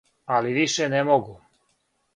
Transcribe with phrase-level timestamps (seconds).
[0.37, 1.39] Али више не могу.